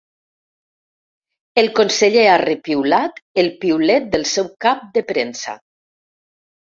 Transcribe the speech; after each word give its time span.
El 1.63 1.69
conseller 1.81 2.23
ha 2.31 2.39
repiulat 2.43 3.21
el 3.43 3.53
piulet 3.65 4.11
del 4.17 4.29
seu 4.35 4.51
cap 4.67 4.85
de 4.97 5.05
premsa. 5.13 5.59